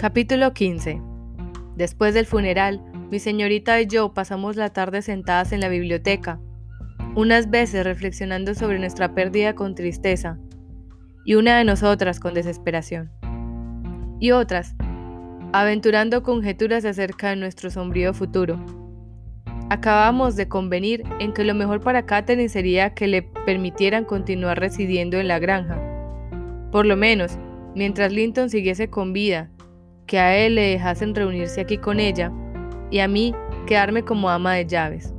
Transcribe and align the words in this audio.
Capítulo 0.00 0.54
15 0.54 0.98
Después 1.76 2.14
del 2.14 2.24
funeral, 2.24 2.82
mi 3.10 3.18
señorita 3.18 3.78
y 3.82 3.86
yo 3.86 4.14
pasamos 4.14 4.56
la 4.56 4.70
tarde 4.70 5.02
sentadas 5.02 5.52
en 5.52 5.60
la 5.60 5.68
biblioteca, 5.68 6.40
unas 7.14 7.50
veces 7.50 7.84
reflexionando 7.84 8.54
sobre 8.54 8.78
nuestra 8.78 9.14
pérdida 9.14 9.54
con 9.54 9.74
tristeza, 9.74 10.38
y 11.26 11.34
una 11.34 11.58
de 11.58 11.64
nosotras 11.64 12.18
con 12.18 12.32
desesperación, 12.32 13.10
y 14.20 14.30
otras 14.30 14.74
aventurando 15.52 16.22
conjeturas 16.22 16.86
acerca 16.86 17.28
de 17.28 17.36
nuestro 17.36 17.68
sombrío 17.68 18.14
futuro. 18.14 18.58
Acabamos 19.68 20.34
de 20.34 20.48
convenir 20.48 21.04
en 21.18 21.34
que 21.34 21.44
lo 21.44 21.54
mejor 21.54 21.82
para 21.82 22.06
Catherine 22.06 22.48
sería 22.48 22.94
que 22.94 23.06
le 23.06 23.20
permitieran 23.44 24.06
continuar 24.06 24.60
residiendo 24.60 25.18
en 25.18 25.28
la 25.28 25.38
granja, 25.38 25.78
por 26.72 26.86
lo 26.86 26.96
menos 26.96 27.38
mientras 27.74 28.12
Linton 28.12 28.48
siguiese 28.48 28.88
con 28.88 29.12
vida 29.12 29.50
que 30.10 30.18
a 30.18 30.36
él 30.36 30.56
le 30.56 30.62
dejasen 30.62 31.14
reunirse 31.14 31.60
aquí 31.60 31.78
con 31.78 32.00
ella 32.00 32.32
y 32.90 32.98
a 32.98 33.06
mí 33.06 33.32
quedarme 33.64 34.02
como 34.02 34.28
ama 34.28 34.54
de 34.54 34.66
llaves. 34.66 35.14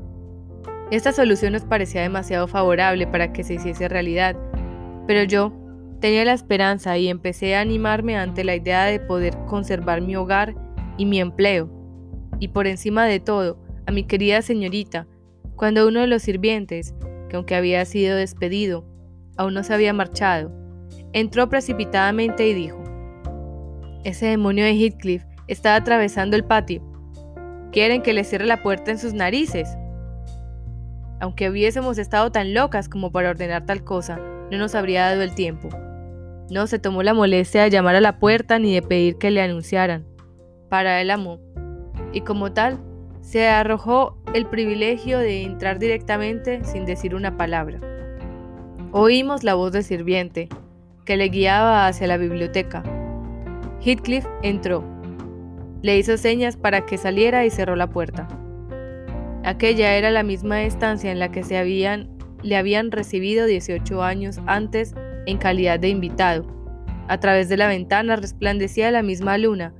Esta 0.91 1.13
solución 1.13 1.53
nos 1.53 1.63
parecía 1.63 2.01
demasiado 2.01 2.45
favorable 2.45 3.07
para 3.07 3.31
que 3.31 3.45
se 3.45 3.53
hiciese 3.53 3.87
realidad, 3.87 4.35
pero 5.07 5.23
yo 5.23 5.53
tenía 6.01 6.25
la 6.25 6.33
esperanza 6.33 6.97
y 6.97 7.07
empecé 7.07 7.55
a 7.55 7.61
animarme 7.61 8.17
ante 8.17 8.43
la 8.43 8.53
idea 8.53 8.83
de 8.83 8.99
poder 8.99 9.33
conservar 9.47 10.01
mi 10.01 10.17
hogar 10.17 10.55
y 10.97 11.05
mi 11.05 11.21
empleo, 11.21 11.69
y 12.39 12.49
por 12.49 12.67
encima 12.67 13.05
de 13.05 13.21
todo, 13.21 13.63
a 13.85 13.93
mi 13.93 14.03
querida 14.03 14.41
señorita, 14.41 15.07
cuando 15.55 15.87
uno 15.87 16.01
de 16.01 16.07
los 16.07 16.21
sirvientes, 16.21 16.93
que 17.29 17.37
aunque 17.37 17.55
había 17.55 17.85
sido 17.85 18.17
despedido, 18.17 18.85
aún 19.37 19.53
no 19.53 19.63
se 19.63 19.73
había 19.73 19.93
marchado, 19.93 20.51
entró 21.13 21.47
precipitadamente 21.47 22.45
y 22.45 22.53
dijo, 22.53 22.80
ese 24.03 24.25
demonio 24.27 24.65
de 24.65 24.73
Heathcliff 24.73 25.23
está 25.47 25.75
atravesando 25.75 26.35
el 26.35 26.43
patio. 26.43 26.81
Quieren 27.71 28.01
que 28.01 28.13
le 28.13 28.23
cierre 28.23 28.45
la 28.45 28.63
puerta 28.63 28.91
en 28.91 28.97
sus 28.97 29.13
narices. 29.13 29.77
Aunque 31.19 31.49
hubiésemos 31.49 31.97
estado 31.97 32.31
tan 32.31 32.53
locas 32.53 32.89
como 32.89 33.11
para 33.11 33.29
ordenar 33.29 33.65
tal 33.65 33.83
cosa, 33.83 34.19
no 34.51 34.57
nos 34.57 34.75
habría 34.75 35.05
dado 35.05 35.21
el 35.21 35.35
tiempo. 35.35 35.69
No 36.49 36.67
se 36.67 36.79
tomó 36.79 37.03
la 37.03 37.13
molestia 37.13 37.63
de 37.63 37.69
llamar 37.69 37.95
a 37.95 38.01
la 38.01 38.19
puerta 38.19 38.59
ni 38.59 38.73
de 38.73 38.81
pedir 38.81 39.17
que 39.17 39.31
le 39.31 39.41
anunciaran. 39.41 40.05
Para 40.69 40.99
él 40.99 41.11
amó. 41.11 41.39
Y 42.11 42.21
como 42.21 42.51
tal, 42.51 42.79
se 43.21 43.47
arrojó 43.47 44.17
el 44.33 44.47
privilegio 44.47 45.19
de 45.19 45.43
entrar 45.43 45.79
directamente 45.79 46.63
sin 46.65 46.85
decir 46.85 47.15
una 47.15 47.37
palabra. 47.37 47.79
Oímos 48.91 49.43
la 49.43 49.53
voz 49.53 49.71
del 49.71 49.83
sirviente, 49.83 50.49
que 51.05 51.15
le 51.15 51.29
guiaba 51.29 51.87
hacia 51.87 52.07
la 52.07 52.17
biblioteca. 52.17 52.83
Heathcliff 53.83 54.25
entró. 54.43 54.83
Le 55.81 55.97
hizo 55.97 56.15
señas 56.15 56.55
para 56.55 56.85
que 56.85 56.99
saliera 56.99 57.45
y 57.45 57.49
cerró 57.49 57.75
la 57.75 57.89
puerta. 57.89 58.27
Aquella 59.43 59.95
era 59.95 60.11
la 60.11 60.21
misma 60.21 60.61
estancia 60.61 61.11
en 61.11 61.17
la 61.17 61.31
que 61.31 61.43
se 61.43 61.57
habían, 61.57 62.07
le 62.43 62.57
habían 62.57 62.91
recibido 62.91 63.47
18 63.47 64.03
años 64.03 64.39
antes 64.45 64.93
en 65.25 65.39
calidad 65.39 65.79
de 65.79 65.89
invitado. 65.89 66.45
A 67.07 67.19
través 67.19 67.49
de 67.49 67.57
la 67.57 67.67
ventana 67.67 68.15
resplandecía 68.15 68.91
la 68.91 69.01
misma 69.01 69.39
luna 69.39 69.73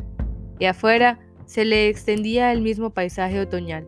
y 0.58 0.66
afuera 0.66 1.20
se 1.46 1.64
le 1.64 1.88
extendía 1.88 2.52
el 2.52 2.62
mismo 2.62 2.90
paisaje 2.90 3.40
otoñal. 3.40 3.88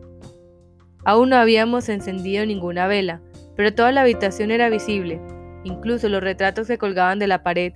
Aún 1.04 1.30
no 1.30 1.36
habíamos 1.36 1.88
encendido 1.88 2.46
ninguna 2.46 2.86
vela, 2.86 3.20
pero 3.56 3.74
toda 3.74 3.90
la 3.90 4.02
habitación 4.02 4.52
era 4.52 4.70
visible, 4.70 5.20
incluso 5.64 6.08
los 6.08 6.22
retratos 6.22 6.68
que 6.68 6.78
colgaban 6.78 7.18
de 7.18 7.26
la 7.26 7.42
pared 7.42 7.72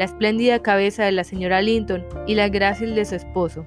la 0.00 0.06
espléndida 0.06 0.60
cabeza 0.60 1.04
de 1.04 1.12
la 1.12 1.24
señora 1.24 1.60
Linton 1.60 2.06
y 2.26 2.34
la 2.34 2.48
grácil 2.48 2.94
de 2.94 3.04
su 3.04 3.16
esposo. 3.16 3.66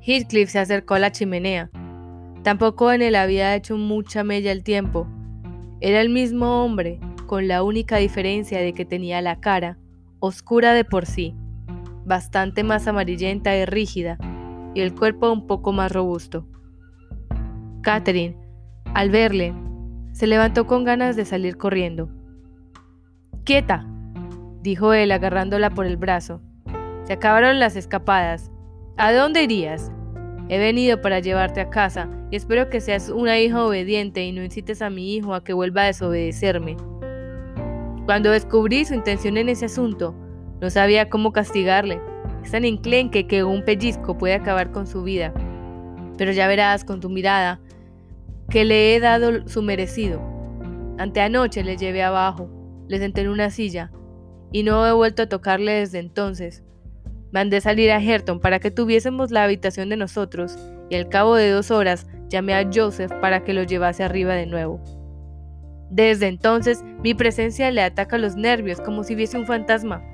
Heathcliff 0.00 0.50
se 0.50 0.60
acercó 0.60 0.94
a 0.94 1.00
la 1.00 1.10
chimenea. 1.10 1.68
Tampoco 2.44 2.92
en 2.92 3.02
él 3.02 3.16
había 3.16 3.56
hecho 3.56 3.76
mucha 3.76 4.22
mella 4.22 4.52
el 4.52 4.62
tiempo. 4.62 5.08
Era 5.80 6.00
el 6.00 6.10
mismo 6.10 6.64
hombre, 6.64 7.00
con 7.26 7.48
la 7.48 7.64
única 7.64 7.96
diferencia 7.96 8.60
de 8.60 8.72
que 8.72 8.84
tenía 8.84 9.20
la 9.20 9.40
cara, 9.40 9.78
oscura 10.20 10.74
de 10.74 10.84
por 10.84 11.06
sí, 11.06 11.34
bastante 12.04 12.62
más 12.62 12.86
amarillenta 12.86 13.56
y 13.56 13.64
rígida, 13.64 14.16
y 14.74 14.80
el 14.80 14.94
cuerpo 14.94 15.32
un 15.32 15.48
poco 15.48 15.72
más 15.72 15.90
robusto. 15.90 16.46
Catherine, 17.82 18.36
al 18.94 19.10
verle, 19.10 19.54
se 20.12 20.28
levantó 20.28 20.68
con 20.68 20.84
ganas 20.84 21.16
de 21.16 21.24
salir 21.24 21.56
corriendo. 21.56 22.10
¡Quieta! 23.42 23.88
Dijo 24.64 24.94
él 24.94 25.12
agarrándola 25.12 25.68
por 25.70 25.84
el 25.84 25.98
brazo. 25.98 26.40
Se 27.04 27.12
acabaron 27.12 27.60
las 27.60 27.76
escapadas. 27.76 28.50
¿A 28.96 29.12
dónde 29.12 29.42
irías? 29.42 29.92
He 30.48 30.58
venido 30.58 31.02
para 31.02 31.20
llevarte 31.20 31.60
a 31.60 31.68
casa 31.68 32.08
y 32.30 32.36
espero 32.36 32.70
que 32.70 32.80
seas 32.80 33.10
una 33.10 33.38
hija 33.38 33.62
obediente 33.62 34.24
y 34.24 34.32
no 34.32 34.42
incites 34.42 34.80
a 34.80 34.88
mi 34.88 35.14
hijo 35.14 35.34
a 35.34 35.44
que 35.44 35.52
vuelva 35.52 35.82
a 35.82 35.86
desobedecerme. 35.86 36.78
Cuando 38.06 38.30
descubrí 38.30 38.86
su 38.86 38.94
intención 38.94 39.36
en 39.36 39.50
ese 39.50 39.66
asunto, 39.66 40.14
no 40.62 40.70
sabía 40.70 41.10
cómo 41.10 41.32
castigarle. 41.32 42.00
Es 42.42 42.52
tan 42.52 42.64
enclenque 42.64 43.26
que 43.26 43.44
un 43.44 43.64
pellizco 43.66 44.16
puede 44.16 44.32
acabar 44.32 44.72
con 44.72 44.86
su 44.86 45.02
vida. 45.02 45.34
Pero 46.16 46.32
ya 46.32 46.48
verás 46.48 46.84
con 46.84 47.00
tu 47.00 47.10
mirada 47.10 47.60
que 48.48 48.64
le 48.64 48.94
he 48.94 49.00
dado 49.00 49.46
su 49.46 49.60
merecido. 49.60 50.22
Anteanoche 50.96 51.64
le 51.64 51.76
llevé 51.76 52.02
abajo, 52.02 52.48
le 52.88 52.98
senté 52.98 53.22
en 53.22 53.28
una 53.28 53.50
silla, 53.50 53.90
y 54.54 54.62
no 54.62 54.86
he 54.86 54.92
vuelto 54.92 55.24
a 55.24 55.28
tocarle 55.28 55.72
desde 55.72 55.98
entonces. 55.98 56.62
Mandé 57.32 57.60
salir 57.60 57.90
a 57.90 58.00
Herton 58.00 58.38
para 58.38 58.60
que 58.60 58.70
tuviésemos 58.70 59.32
la 59.32 59.42
habitación 59.42 59.88
de 59.88 59.96
nosotros 59.96 60.56
y 60.88 60.94
al 60.94 61.08
cabo 61.08 61.34
de 61.34 61.50
dos 61.50 61.72
horas 61.72 62.06
llamé 62.28 62.54
a 62.54 62.70
Joseph 62.72 63.10
para 63.20 63.42
que 63.42 63.52
lo 63.52 63.64
llevase 63.64 64.04
arriba 64.04 64.34
de 64.34 64.46
nuevo. 64.46 64.80
Desde 65.90 66.28
entonces 66.28 66.84
mi 67.02 67.14
presencia 67.14 67.68
le 67.72 67.82
ataca 67.82 68.16
los 68.16 68.36
nervios 68.36 68.80
como 68.80 69.02
si 69.02 69.16
viese 69.16 69.36
un 69.36 69.46
fantasma. 69.46 70.04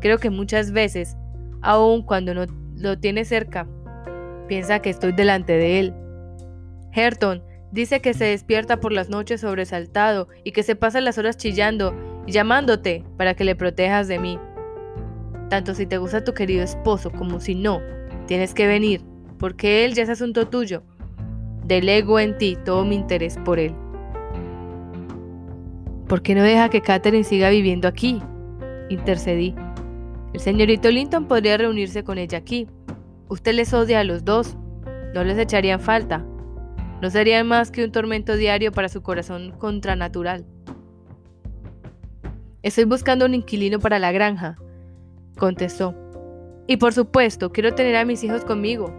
Creo 0.00 0.18
que 0.18 0.30
muchas 0.30 0.72
veces, 0.72 1.16
aun 1.60 2.02
cuando 2.02 2.34
no 2.34 2.46
lo 2.74 2.98
tiene 2.98 3.24
cerca, 3.24 3.68
piensa 4.48 4.80
que 4.80 4.90
estoy 4.90 5.12
delante 5.12 5.52
de 5.52 5.78
él. 5.78 5.94
Herton 6.90 7.44
dice 7.70 8.00
que 8.00 8.12
se 8.12 8.24
despierta 8.24 8.80
por 8.80 8.90
las 8.90 9.08
noches 9.08 9.40
sobresaltado 9.40 10.26
y 10.42 10.50
que 10.50 10.64
se 10.64 10.74
pasa 10.74 11.00
las 11.00 11.16
horas 11.16 11.36
chillando 11.36 11.94
llamándote 12.26 13.04
para 13.16 13.34
que 13.34 13.44
le 13.44 13.56
protejas 13.56 14.08
de 14.08 14.18
mí. 14.18 14.38
Tanto 15.48 15.74
si 15.74 15.86
te 15.86 15.98
gusta 15.98 16.24
tu 16.24 16.34
querido 16.34 16.62
esposo 16.62 17.10
como 17.10 17.40
si 17.40 17.54
no, 17.54 17.80
tienes 18.26 18.54
que 18.54 18.66
venir, 18.66 19.02
porque 19.38 19.84
él 19.84 19.94
ya 19.94 20.04
es 20.04 20.08
asunto 20.08 20.48
tuyo. 20.48 20.82
Delego 21.64 22.18
en 22.18 22.38
ti 22.38 22.56
todo 22.64 22.84
mi 22.84 22.96
interés 22.96 23.38
por 23.44 23.58
él. 23.58 23.74
¿Por 26.08 26.22
qué 26.22 26.34
no 26.34 26.42
deja 26.42 26.68
que 26.68 26.82
Catherine 26.82 27.24
siga 27.24 27.50
viviendo 27.50 27.88
aquí? 27.88 28.22
Intercedí. 28.88 29.54
El 30.34 30.40
señorito 30.40 30.90
Linton 30.90 31.26
podría 31.26 31.56
reunirse 31.56 32.04
con 32.04 32.18
ella 32.18 32.38
aquí. 32.38 32.66
Usted 33.28 33.54
les 33.54 33.72
odia 33.72 34.00
a 34.00 34.04
los 34.04 34.24
dos. 34.24 34.56
No 35.14 35.24
les 35.24 35.38
echarían 35.38 35.80
falta. 35.80 36.24
No 37.00 37.10
sería 37.10 37.42
más 37.44 37.70
que 37.70 37.84
un 37.84 37.92
tormento 37.92 38.36
diario 38.36 38.72
para 38.72 38.88
su 38.88 39.02
corazón 39.02 39.52
contranatural. 39.58 40.46
Estoy 42.62 42.84
buscando 42.84 43.24
un 43.24 43.34
inquilino 43.34 43.80
para 43.80 43.98
la 43.98 44.12
granja, 44.12 44.56
contestó. 45.36 45.96
Y 46.68 46.76
por 46.76 46.92
supuesto, 46.92 47.50
quiero 47.50 47.74
tener 47.74 47.96
a 47.96 48.04
mis 48.04 48.22
hijos 48.22 48.44
conmigo. 48.44 48.94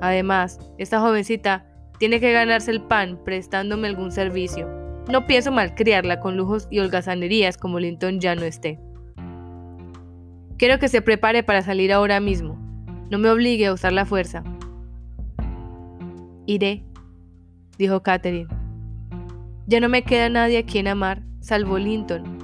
Además, 0.00 0.60
esta 0.78 1.00
jovencita 1.00 1.66
tiene 1.98 2.20
que 2.20 2.32
ganarse 2.32 2.70
el 2.70 2.80
pan 2.80 3.18
prestándome 3.24 3.88
algún 3.88 4.12
servicio. 4.12 4.68
No 5.10 5.26
pienso 5.26 5.50
malcriarla 5.50 6.20
con 6.20 6.36
lujos 6.36 6.68
y 6.70 6.78
holgazanerías 6.78 7.56
como 7.56 7.80
Linton 7.80 8.20
ya 8.20 8.36
no 8.36 8.42
esté. 8.42 8.78
Quiero 10.56 10.78
que 10.78 10.88
se 10.88 11.02
prepare 11.02 11.42
para 11.42 11.62
salir 11.62 11.92
ahora 11.92 12.20
mismo. 12.20 12.56
No 13.10 13.18
me 13.18 13.30
obligue 13.30 13.66
a 13.66 13.72
usar 13.72 13.92
la 13.92 14.04
fuerza. 14.04 14.44
Iré, 16.46 16.84
dijo 17.78 18.02
Catherine. 18.02 18.48
Ya 19.66 19.80
no 19.80 19.88
me 19.88 20.02
queda 20.02 20.28
nadie 20.28 20.58
a 20.58 20.66
quien 20.66 20.86
amar, 20.86 21.22
salvo 21.40 21.78
Linton, 21.78 22.37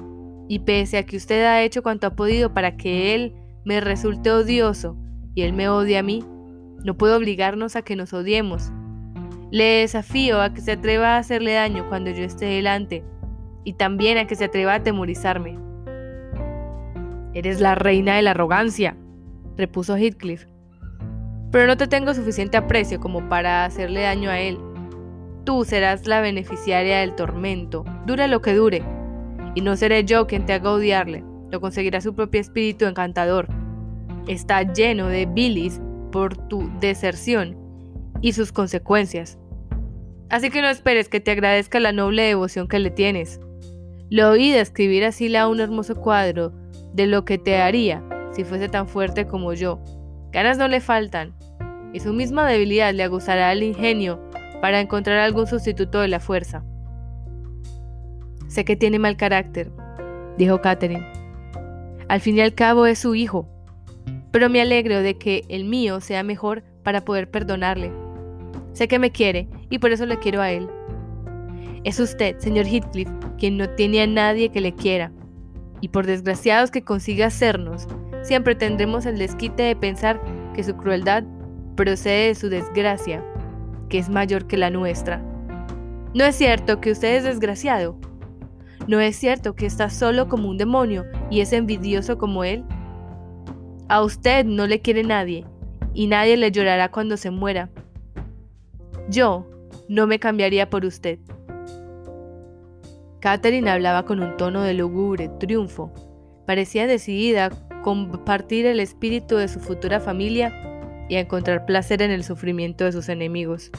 y 0.47 0.59
pese 0.59 0.97
a 0.97 1.03
que 1.03 1.17
usted 1.17 1.43
ha 1.45 1.61
hecho 1.63 1.83
cuanto 1.83 2.07
ha 2.07 2.15
podido 2.15 2.53
para 2.53 2.77
que 2.77 3.15
él 3.15 3.33
me 3.63 3.81
resulte 3.81 4.31
odioso 4.31 4.95
y 5.33 5.41
él 5.41 5.53
me 5.53 5.67
odie 5.69 5.97
a 5.97 6.03
mí, 6.03 6.23
no 6.83 6.97
puedo 6.97 7.17
obligarnos 7.17 7.75
a 7.75 7.81
que 7.81 7.95
nos 7.95 8.13
odiemos. 8.13 8.71
Le 9.51 9.79
desafío 9.79 10.41
a 10.41 10.53
que 10.53 10.61
se 10.61 10.73
atreva 10.73 11.15
a 11.15 11.17
hacerle 11.17 11.53
daño 11.53 11.87
cuando 11.89 12.11
yo 12.11 12.23
esté 12.23 12.45
delante 12.45 13.03
y 13.63 13.73
también 13.73 14.17
a 14.17 14.27
que 14.27 14.35
se 14.35 14.45
atreva 14.45 14.73
a 14.73 14.75
atemorizarme. 14.77 15.57
Eres 17.33 17.59
la 17.59 17.75
reina 17.75 18.15
de 18.15 18.21
la 18.21 18.31
arrogancia, 18.31 18.95
repuso 19.57 19.97
Heathcliff. 19.97 20.45
Pero 21.51 21.67
no 21.67 21.75
te 21.75 21.87
tengo 21.87 22.13
suficiente 22.13 22.57
aprecio 22.57 22.99
como 22.99 23.27
para 23.29 23.65
hacerle 23.65 24.01
daño 24.01 24.29
a 24.29 24.39
él. 24.39 24.59
Tú 25.43 25.65
serás 25.65 26.07
la 26.07 26.21
beneficiaria 26.21 26.99
del 26.99 27.15
tormento, 27.15 27.83
dure 28.05 28.27
lo 28.27 28.41
que 28.41 28.53
dure 28.53 28.94
y 29.55 29.61
no 29.61 29.75
seré 29.75 30.03
yo 30.03 30.27
quien 30.27 30.45
te 30.45 30.53
haga 30.53 30.71
odiarle, 30.71 31.23
lo 31.49 31.59
conseguirá 31.61 32.01
su 32.01 32.13
propio 32.13 32.41
espíritu 32.41 32.85
encantador. 32.85 33.47
está 34.27 34.63
lleno 34.73 35.07
de 35.07 35.25
bilis 35.27 35.79
por 36.11 36.35
tu 36.47 36.69
deserción 36.79 37.55
y 38.21 38.33
sus 38.33 38.51
consecuencias. 38.51 39.37
Así 40.29 40.49
que 40.49 40.61
no 40.61 40.69
esperes 40.69 41.09
que 41.09 41.19
te 41.19 41.31
agradezca 41.31 41.79
la 41.79 41.91
noble 41.91 42.23
devoción 42.23 42.67
que 42.67 42.79
le 42.79 42.89
tienes. 42.89 43.39
Lo 44.09 44.31
oí 44.31 44.51
describir 44.51 45.05
a 45.05 45.11
Sila 45.11 45.47
un 45.47 45.59
hermoso 45.59 45.95
cuadro 45.95 46.51
de 46.93 47.05
lo 47.05 47.25
que 47.25 47.37
te 47.37 47.57
haría 47.57 48.03
si 48.31 48.43
fuese 48.43 48.67
tan 48.67 48.87
fuerte 48.87 49.25
como 49.25 49.53
yo. 49.53 49.79
Ganas 50.31 50.57
no 50.57 50.67
le 50.67 50.81
faltan, 50.81 51.33
y 51.93 52.01
su 52.01 52.11
misma 52.11 52.47
debilidad 52.49 52.93
le 52.93 53.03
aguzará 53.03 53.51
el 53.51 53.63
ingenio 53.63 54.19
para 54.61 54.81
encontrar 54.81 55.19
algún 55.19 55.47
sustituto 55.47 56.01
de 56.01 56.09
la 56.09 56.19
fuerza. 56.19 56.65
Sé 58.55 58.63
que 58.63 58.77
tiene 58.77 58.99
mal 58.99 59.17
carácter, 59.17 59.69
dijo 60.37 60.61
Catherine. 60.61 61.05
Al 62.07 62.21
fin 62.21 62.37
y 62.37 62.39
al 62.39 62.55
cabo 62.55 62.85
es 62.85 62.99
su 62.99 63.13
hijo, 63.13 63.49
pero 64.31 64.49
me 64.49 64.61
alegro 64.61 65.01
de 65.01 65.17
que 65.17 65.43
el 65.49 65.65
mío 65.65 65.99
sea 65.99 66.23
mejor 66.23 66.63
para 66.81 67.03
poder 67.03 67.29
perdonarle. 67.29 67.91
Sé 68.71 68.87
que 68.87 68.97
me 68.97 69.11
quiere 69.11 69.49
y 69.69 69.79
por 69.79 69.91
eso 69.91 70.05
le 70.05 70.19
quiero 70.19 70.39
a 70.39 70.51
él. 70.51 70.69
Es 71.83 71.99
usted, 71.99 72.37
señor 72.39 72.65
Heathcliff, 72.65 73.09
quien 73.37 73.57
no 73.57 73.69
tiene 73.71 74.01
a 74.01 74.07
nadie 74.07 74.47
que 74.47 74.61
le 74.61 74.73
quiera. 74.73 75.11
Y 75.81 75.89
por 75.89 76.05
desgraciados 76.05 76.71
que 76.71 76.81
consiga 76.81 77.25
hacernos, 77.25 77.89
siempre 78.21 78.55
tendremos 78.55 79.05
el 79.05 79.17
desquite 79.17 79.63
de 79.63 79.75
pensar 79.75 80.21
que 80.53 80.63
su 80.63 80.77
crueldad 80.77 81.25
procede 81.75 82.27
de 82.27 82.35
su 82.35 82.47
desgracia, 82.47 83.21
que 83.89 83.97
es 83.97 84.07
mayor 84.07 84.47
que 84.47 84.55
la 84.55 84.69
nuestra. 84.69 85.21
¿No 86.13 86.23
es 86.23 86.37
cierto 86.37 86.79
que 86.79 86.91
usted 86.91 87.17
es 87.17 87.25
desgraciado? 87.25 87.99
¿No 88.87 88.99
es 88.99 89.15
cierto 89.15 89.55
que 89.55 89.65
está 89.65 89.89
solo 89.89 90.27
como 90.27 90.47
un 90.47 90.57
demonio 90.57 91.05
y 91.31 91.41
es 91.41 91.53
envidioso 91.53 92.17
como 92.17 92.43
él? 92.43 92.63
A 93.89 94.03
usted 94.03 94.45
no 94.45 94.67
le 94.67 94.81
quiere 94.81 95.03
nadie, 95.03 95.45
y 95.93 96.07
nadie 96.07 96.37
le 96.37 96.51
llorará 96.51 96.89
cuando 96.91 97.17
se 97.17 97.31
muera. 97.31 97.69
Yo 99.09 99.47
no 99.87 100.05
me 100.05 100.19
cambiaría 100.19 100.69
por 100.69 100.85
usted. 100.85 101.19
Catherine 103.21 103.69
hablaba 103.69 104.05
con 104.05 104.21
un 104.21 104.37
tono 104.37 104.61
de 104.61 104.75
lúgubre 104.75 105.29
triunfo. 105.39 105.91
Parecía 106.45 106.85
decidida 106.85 107.45
a 107.45 107.81
compartir 107.81 108.67
el 108.67 108.79
espíritu 108.79 109.37
de 109.37 109.47
su 109.47 109.59
futura 109.59 109.99
familia 109.99 110.53
y 111.09 111.15
a 111.15 111.21
encontrar 111.21 111.65
placer 111.65 112.03
en 112.03 112.11
el 112.11 112.23
sufrimiento 112.23 112.85
de 112.85 112.91
sus 112.91 113.09
enemigos. 113.09 113.71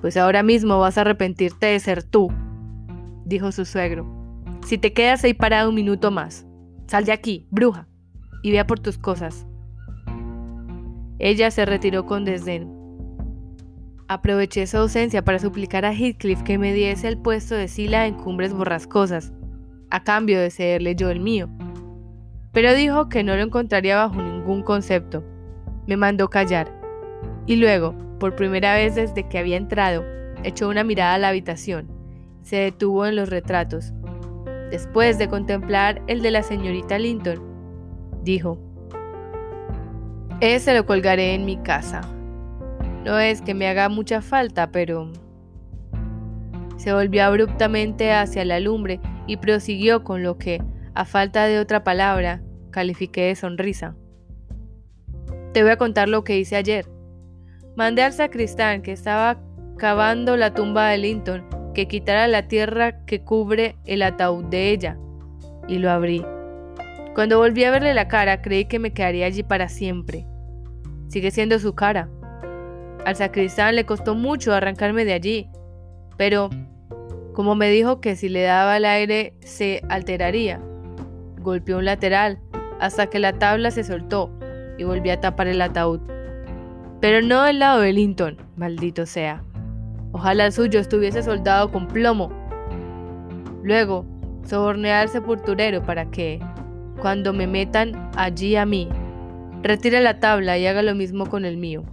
Pues 0.00 0.16
ahora 0.16 0.44
mismo 0.44 0.78
vas 0.78 0.98
a 0.98 1.00
arrepentirte 1.00 1.66
de 1.66 1.80
ser 1.80 2.04
tú, 2.04 2.32
dijo 3.30 3.52
su 3.52 3.64
suegro. 3.64 4.04
Si 4.66 4.76
te 4.76 4.92
quedas 4.92 5.24
ahí 5.24 5.32
parado 5.32 5.70
un 5.70 5.74
minuto 5.76 6.10
más, 6.10 6.46
sal 6.86 7.04
de 7.06 7.12
aquí, 7.12 7.46
bruja, 7.50 7.86
y 8.42 8.50
vea 8.50 8.66
por 8.66 8.80
tus 8.80 8.98
cosas. 8.98 9.46
Ella 11.18 11.50
se 11.50 11.64
retiró 11.64 12.04
con 12.04 12.24
desdén. 12.24 12.68
Aproveché 14.08 14.66
su 14.66 14.78
ausencia 14.78 15.24
para 15.24 15.38
suplicar 15.38 15.84
a 15.84 15.94
Heathcliff 15.94 16.42
que 16.42 16.58
me 16.58 16.74
diese 16.74 17.06
el 17.06 17.18
puesto 17.18 17.54
de 17.54 17.68
Sila 17.68 18.06
en 18.06 18.14
cumbres 18.14 18.52
borrascosas, 18.52 19.32
a 19.90 20.02
cambio 20.02 20.40
de 20.40 20.50
cederle 20.50 20.96
yo 20.96 21.08
el 21.10 21.20
mío. 21.20 21.48
Pero 22.52 22.74
dijo 22.74 23.08
que 23.08 23.22
no 23.22 23.36
lo 23.36 23.42
encontraría 23.42 23.96
bajo 23.96 24.20
ningún 24.20 24.62
concepto. 24.62 25.22
Me 25.86 25.96
mandó 25.96 26.28
callar. 26.28 26.68
Y 27.46 27.56
luego, 27.56 27.94
por 28.18 28.34
primera 28.34 28.74
vez 28.74 28.96
desde 28.96 29.28
que 29.28 29.38
había 29.38 29.56
entrado, 29.56 30.04
echó 30.42 30.68
una 30.68 30.82
mirada 30.82 31.14
a 31.14 31.18
la 31.18 31.28
habitación. 31.28 31.99
Se 32.42 32.56
detuvo 32.56 33.06
en 33.06 33.16
los 33.16 33.28
retratos. 33.28 33.92
Después 34.70 35.18
de 35.18 35.28
contemplar 35.28 36.00
el 36.06 36.22
de 36.22 36.30
la 36.30 36.42
señorita 36.42 36.98
Linton, 36.98 37.42
dijo, 38.22 38.58
Ese 40.40 40.74
lo 40.74 40.86
colgaré 40.86 41.34
en 41.34 41.44
mi 41.44 41.56
casa. 41.58 42.00
No 43.04 43.18
es 43.18 43.42
que 43.42 43.54
me 43.54 43.68
haga 43.68 43.88
mucha 43.88 44.22
falta, 44.22 44.70
pero... 44.70 45.10
Se 46.76 46.92
volvió 46.94 47.24
abruptamente 47.24 48.12
hacia 48.12 48.44
la 48.44 48.58
lumbre 48.60 49.00
y 49.26 49.36
prosiguió 49.36 50.02
con 50.02 50.22
lo 50.22 50.38
que, 50.38 50.62
a 50.94 51.04
falta 51.04 51.44
de 51.46 51.58
otra 51.58 51.84
palabra, 51.84 52.42
califiqué 52.70 53.26
de 53.26 53.36
sonrisa. 53.36 53.96
Te 55.52 55.62
voy 55.62 55.72
a 55.72 55.76
contar 55.76 56.08
lo 56.08 56.24
que 56.24 56.38
hice 56.38 56.56
ayer. 56.56 56.86
Mandé 57.76 58.02
al 58.02 58.12
sacristán 58.12 58.82
que 58.82 58.92
estaba 58.92 59.42
cavando 59.76 60.36
la 60.36 60.54
tumba 60.54 60.88
de 60.88 60.98
Linton 60.98 61.59
que 61.80 61.88
quitara 61.88 62.28
la 62.28 62.46
tierra 62.46 63.06
que 63.06 63.22
cubre 63.22 63.76
el 63.86 64.02
ataúd 64.02 64.44
de 64.44 64.68
ella, 64.68 64.98
y 65.66 65.78
lo 65.78 65.90
abrí. 65.90 66.22
Cuando 67.14 67.38
volví 67.38 67.64
a 67.64 67.70
verle 67.70 67.94
la 67.94 68.06
cara 68.06 68.42
creí 68.42 68.66
que 68.66 68.78
me 68.78 68.92
quedaría 68.92 69.24
allí 69.24 69.42
para 69.42 69.70
siempre. 69.70 70.26
Sigue 71.08 71.30
siendo 71.30 71.58
su 71.58 71.74
cara. 71.74 72.10
Al 73.06 73.16
sacristán 73.16 73.76
le 73.76 73.86
costó 73.86 74.14
mucho 74.14 74.52
arrancarme 74.52 75.06
de 75.06 75.14
allí, 75.14 75.48
pero 76.18 76.50
como 77.32 77.54
me 77.54 77.70
dijo 77.70 78.02
que 78.02 78.14
si 78.14 78.28
le 78.28 78.42
daba 78.42 78.76
el 78.76 78.84
aire 78.84 79.32
se 79.40 79.80
alteraría, 79.88 80.60
golpeó 81.40 81.78
un 81.78 81.86
lateral 81.86 82.40
hasta 82.78 83.06
que 83.06 83.18
la 83.18 83.38
tabla 83.38 83.70
se 83.70 83.84
soltó 83.84 84.30
y 84.76 84.84
volví 84.84 85.08
a 85.08 85.18
tapar 85.18 85.46
el 85.46 85.62
ataúd. 85.62 86.00
Pero 87.00 87.22
no 87.22 87.44
del 87.44 87.60
lado 87.60 87.80
de 87.80 87.94
Linton, 87.94 88.36
maldito 88.56 89.06
sea. 89.06 89.42
Ojalá 90.12 90.46
el 90.46 90.52
suyo 90.52 90.80
estuviese 90.80 91.22
soldado 91.22 91.70
con 91.70 91.86
plomo. 91.86 92.30
Luego, 93.62 94.04
soborné 94.44 94.92
al 94.92 95.08
sepulturero 95.08 95.82
para 95.82 96.10
que, 96.10 96.40
cuando 97.00 97.32
me 97.32 97.46
metan 97.46 98.10
allí 98.16 98.56
a 98.56 98.66
mí, 98.66 98.88
retire 99.62 100.00
la 100.00 100.18
tabla 100.18 100.58
y 100.58 100.66
haga 100.66 100.82
lo 100.82 100.94
mismo 100.94 101.26
con 101.26 101.44
el 101.44 101.56
mío. 101.56 101.84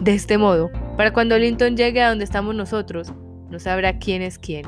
De 0.00 0.14
este 0.14 0.38
modo, 0.38 0.70
para 0.96 1.12
cuando 1.12 1.38
Linton 1.38 1.76
llegue 1.76 2.02
a 2.02 2.10
donde 2.10 2.24
estamos 2.24 2.54
nosotros, 2.54 3.12
no 3.50 3.58
sabrá 3.58 3.98
quién 3.98 4.22
es 4.22 4.38
quién. 4.38 4.66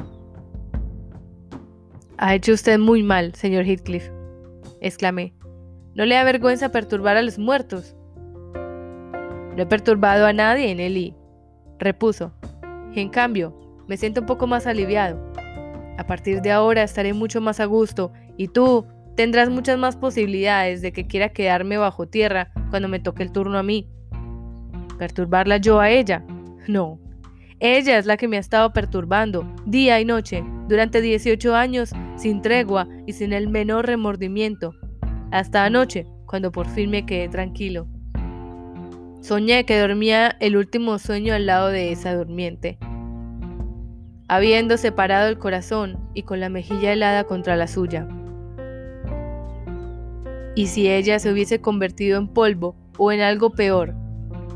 Ha 2.16 2.34
hecho 2.34 2.52
usted 2.52 2.78
muy 2.78 3.02
mal, 3.02 3.34
señor 3.34 3.64
Heathcliff, 3.64 4.11
exclamé. 4.81 5.34
¿No 5.94 6.04
le 6.04 6.14
da 6.14 6.25
vergüenza 6.25 6.70
perturbar 6.70 7.16
a 7.16 7.22
los 7.22 7.38
muertos? 7.38 7.94
No 8.54 9.62
he 9.62 9.66
perturbado 9.66 10.26
a 10.26 10.32
nadie, 10.32 10.75
Nelly, 10.75 11.14
repuso. 11.78 12.32
En 12.94 13.08
cambio, 13.08 13.58
me 13.86 13.96
siento 13.96 14.20
un 14.20 14.26
poco 14.26 14.46
más 14.46 14.66
aliviado. 14.66 15.19
A 15.98 16.06
partir 16.06 16.42
de 16.42 16.52
ahora 16.52 16.82
estaré 16.82 17.12
mucho 17.12 17.40
más 17.40 17.60
a 17.60 17.64
gusto 17.64 18.12
y 18.36 18.48
tú 18.48 18.86
tendrás 19.16 19.50
muchas 19.50 19.78
más 19.78 19.96
posibilidades 19.96 20.80
de 20.80 20.92
que 20.92 21.06
quiera 21.06 21.30
quedarme 21.30 21.76
bajo 21.76 22.06
tierra 22.06 22.52
cuando 22.70 22.88
me 22.88 23.00
toque 23.00 23.23
el 23.23 23.32
turno 23.32 23.58
a 23.58 23.62
mí. 23.62 23.88
¿Perturbarla 24.99 25.56
yo 25.56 25.80
a 25.80 25.90
ella? 25.90 26.25
No. 26.68 27.00
Ella 27.61 27.99
es 27.99 28.06
la 28.06 28.16
que 28.16 28.28
me 28.28 28.37
ha 28.37 28.40
estado 28.40 28.73
perturbando 28.73 29.44
día 29.66 30.00
y 30.00 30.04
noche 30.04 30.44
durante 30.68 31.00
18 31.00 31.56
años 31.56 31.90
sin 32.16 32.42
tregua 32.42 32.87
y 33.06 33.14
sin 33.14 33.32
el 33.32 33.49
menor 33.49 33.87
remordimiento. 33.87 34.75
Hasta 35.32 35.64
anoche, 35.64 36.06
cuando 36.26 36.52
por 36.52 36.68
fin 36.68 36.90
me 36.90 37.04
quedé 37.04 37.28
tranquilo. 37.28 37.88
Soñé 39.20 39.64
que 39.64 39.78
dormía 39.78 40.37
el 40.40 40.56
último 40.56 40.98
sueño 40.98 41.34
al 41.34 41.46
lado 41.46 41.68
de 41.68 41.90
esa 41.90 42.14
durmiente, 42.14 42.78
habiendo 44.28 44.76
separado 44.76 45.28
el 45.28 45.38
corazón 45.38 45.98
y 46.14 46.22
con 46.22 46.38
la 46.38 46.48
mejilla 46.48 46.92
helada 46.92 47.25
contra 47.25 47.56
la 47.56 47.66
suya. 47.66 48.06
Y 50.54 50.68
si 50.68 50.88
ella 50.88 51.18
se 51.18 51.32
hubiese 51.32 51.60
convertido 51.60 52.18
en 52.18 52.28
polvo 52.28 52.76
o 52.96 53.10
en 53.10 53.20
algo 53.20 53.50
peor, 53.50 53.94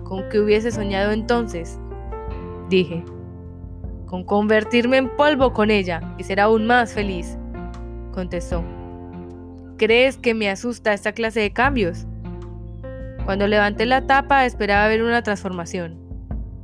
¿con 0.04 0.28
qué 0.28 0.38
hubiese 0.38 0.70
soñado 0.70 1.10
entonces? 1.10 1.78
Dije, 2.68 3.04
con 4.06 4.24
convertirme 4.24 4.98
en 4.98 5.08
polvo 5.16 5.52
con 5.52 5.70
ella 5.70 6.14
y 6.18 6.24
ser 6.24 6.38
aún 6.38 6.66
más 6.66 6.92
feliz, 6.92 7.36
contestó. 8.12 8.64
¿Crees 9.76 10.16
que 10.16 10.34
me 10.34 10.48
asusta 10.48 10.92
esta 10.92 11.12
clase 11.12 11.40
de 11.40 11.52
cambios? 11.52 12.06
Cuando 13.24 13.46
levanté 13.46 13.86
la 13.86 14.04
tapa 14.06 14.44
esperaba 14.46 14.88
ver 14.88 15.02
una 15.02 15.22
transformación, 15.22 15.96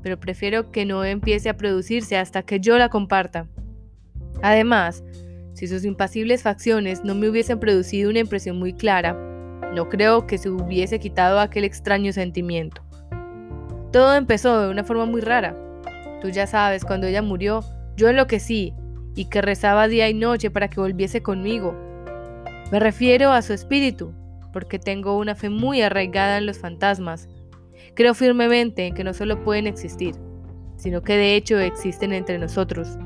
pero 0.03 0.19
prefiero 0.19 0.73
que 0.73 0.85
no 0.85 1.05
empiece 1.05 1.49
a 1.49 1.57
producirse 1.57 2.17
hasta 2.17 2.43
que 2.43 2.59
yo 2.59 2.79
la 2.79 2.89
comparta. 2.89 3.47
Además, 4.43 5.05
si 5.55 5.69
sus 5.69 5.85
impasibles 5.85 6.43
facciones 6.43 7.05
no 7.05 7.15
me 7.15 7.29
hubiesen 7.29 7.61
producido 7.61 8.11
una 8.11 8.21
impresión 8.21 8.59
muy 8.59 8.73
clara, 8.73 9.17
no 9.73 9.89
creo 9.89 10.27
que 10.27 10.37
se 10.39 10.51
hubiese 10.51 10.99
quitado 10.99 11.39
aquel 11.39 11.63
extraño 11.63 12.13
sentimiento. 12.13 12.83
Todo 13.93 14.17
empezó 14.17 14.61
de 14.61 14.69
una 14.69 14.83
forma 14.83 15.07
muy 15.07 15.21
rara. 15.21 15.57
Tú 16.21 16.29
ya 16.31 16.49
sabes, 16.49 16.85
cuando 16.85 17.07
ella 17.07 17.23
murió, 17.23 17.61
yo 17.97 18.09
enloquecí 18.09 18.75
y 19.15 19.27
que 19.27 19.43
rezaba 19.43 19.87
día 19.87 20.09
y 20.09 20.15
noche 20.15 20.51
para 20.51 20.69
que 20.69 20.81
volviese 20.81 21.23
conmigo. 21.23 21.75
Me 22.73 22.81
refiero 22.81 23.31
a 23.31 23.43
su 23.43 23.53
espíritu, 23.53 24.13
porque 24.59 24.81
tengo 24.81 25.17
una 25.17 25.37
fe 25.37 25.51
muy 25.51 25.83
arraigada 25.83 26.37
en 26.37 26.45
los 26.45 26.59
fantasmas. 26.59 27.29
Creo 27.95 28.13
firmemente 28.13 28.89
en 28.89 28.95
que 28.95 29.05
no 29.05 29.15
solo 29.15 29.45
pueden 29.45 29.69
existir, 29.69 30.17
sino 30.75 31.03
que 31.03 31.17
de 31.17 31.37
hecho 31.37 31.61
existen 31.61 32.13
entre 32.13 32.41
nosotros. 32.41 32.99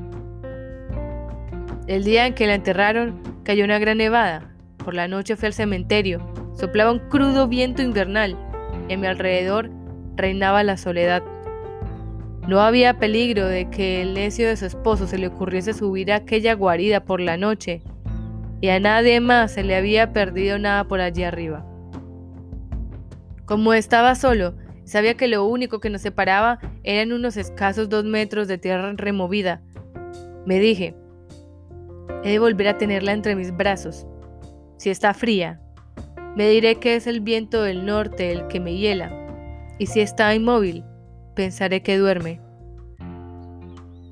El 1.85 2.05
día 2.05 2.25
en 2.25 2.33
que 2.33 2.47
la 2.47 2.55
enterraron 2.55 3.21
cayó 3.43 3.65
una 3.65 3.77
gran 3.77 3.99
nevada. 3.99 4.51
Por 4.83 4.95
la 4.95 5.07
noche 5.07 5.35
fui 5.35 5.45
al 5.45 5.53
cementerio 5.53 6.27
Soplaba 6.55 6.91
un 6.91 7.07
crudo 7.07 7.47
viento 7.47 7.83
invernal 7.83 8.35
y 8.89 8.93
a 8.93 8.97
mi 8.97 9.05
alrededor 9.05 9.69
reinaba 10.15 10.63
la 10.63 10.75
soledad. 10.75 11.21
No 12.47 12.61
había 12.61 12.97
peligro 12.97 13.45
de 13.45 13.69
que 13.69 14.01
el 14.01 14.15
necio 14.15 14.47
de 14.47 14.57
su 14.57 14.65
esposo 14.65 15.05
se 15.05 15.19
le 15.19 15.27
ocurriese 15.27 15.75
subir 15.75 16.11
a 16.11 16.15
aquella 16.15 16.55
guarida 16.55 17.05
por 17.05 17.21
la 17.21 17.37
noche, 17.37 17.83
y 18.63 18.69
a 18.69 18.79
nadie 18.79 19.19
más 19.19 19.51
se 19.51 19.61
le 19.61 19.75
había 19.75 20.13
perdido 20.13 20.57
nada 20.57 20.85
por 20.85 21.01
allí 21.01 21.25
arriba. 21.25 21.65
Como 23.43 23.73
estaba 23.73 24.15
solo, 24.15 24.53
sabía 24.85 25.17
que 25.17 25.27
lo 25.27 25.43
único 25.43 25.81
que 25.81 25.89
nos 25.89 26.01
separaba 26.01 26.59
eran 26.83 27.11
unos 27.11 27.35
escasos 27.35 27.89
dos 27.89 28.05
metros 28.05 28.47
de 28.47 28.57
tierra 28.57 28.93
removida. 28.95 29.61
Me 30.45 30.61
dije, 30.61 30.95
he 32.23 32.31
de 32.31 32.39
volver 32.39 32.69
a 32.69 32.77
tenerla 32.77 33.11
entre 33.11 33.35
mis 33.35 33.53
brazos. 33.53 34.07
Si 34.77 34.89
está 34.89 35.13
fría, 35.13 35.59
me 36.37 36.47
diré 36.47 36.75
que 36.75 36.95
es 36.95 37.05
el 37.05 37.19
viento 37.19 37.63
del 37.63 37.85
norte 37.85 38.31
el 38.31 38.47
que 38.47 38.61
me 38.61 38.77
hiela, 38.77 39.11
y 39.77 39.87
si 39.87 39.99
está 39.99 40.33
inmóvil, 40.33 40.85
Pensaré 41.35 41.81
que 41.81 41.97
duerme. 41.97 42.39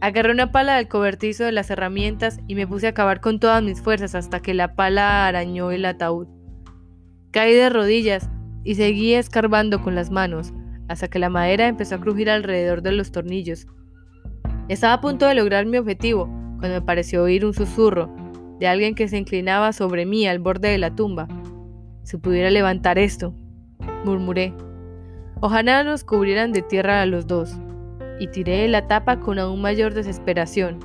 Agarré 0.01 0.31
una 0.31 0.51
pala 0.51 0.77
del 0.77 0.88
cobertizo 0.88 1.43
de 1.43 1.51
las 1.51 1.70
herramientas 1.70 2.39
y 2.48 2.55
me 2.55 2.65
puse 2.65 2.88
a 2.88 2.93
cavar 2.93 3.22
con 3.22 3.39
todas 3.39 3.62
mis 3.62 3.84
fuerzas 3.84 4.15
hasta 4.15 4.41
que 4.41 4.55
la 4.55 4.74
pala 4.75 5.27
arañó 5.27 5.70
el 5.70 5.86
ataúd. 5.86 6.27
Caí 7.29 7.53
de 7.53 7.70
rodillas 7.70 8.27
y 8.63 8.74
seguí 8.74 9.13
escarbando 9.13 9.84
con 9.84 9.93
las 9.93 10.10
manos 10.10 10.53
hasta 10.88 11.08
que 11.08 11.20
la 11.20 11.29
madera 11.29 11.67
empezó 11.67 11.96
a 11.96 12.01
crujir 12.01 12.31
alrededor 12.31 12.81
de 12.81 12.93
los 12.93 13.12
tornillos. 13.12 13.67
Estaba 14.70 14.93
a 14.93 15.01
punto 15.01 15.27
de 15.27 15.36
lograr 15.36 15.67
mi 15.67 15.77
objetivo 15.77 16.25
cuando 16.58 16.79
me 16.79 16.81
pareció 16.81 17.22
oír 17.22 17.46
un 17.46 17.53
susurro 17.53 18.10
de 18.60 18.67
alguien 18.67 18.96
que 18.96 19.08
se 19.08 19.17
inclinaba 19.17 19.72
sobre 19.72 20.08
mí 20.08 20.27
al 20.27 20.39
borde 20.39 20.70
de 20.70 20.79
la 20.79 20.96
tumba. 20.96 21.27
Si 22.03 22.17
pudiera 22.17 22.50
levantar 22.50 22.98
esto, 22.98 23.36
murmuré. 24.03 24.53
Ojalá 25.41 25.84
nos 25.84 26.03
cubrieran 26.03 26.53
de 26.53 26.63
tierra 26.63 27.03
a 27.03 27.05
los 27.05 27.27
dos. 27.27 27.55
Y 28.21 28.27
tiré 28.27 28.67
la 28.67 28.85
tapa 28.85 29.19
con 29.19 29.39
aún 29.39 29.63
mayor 29.63 29.95
desesperación. 29.95 30.77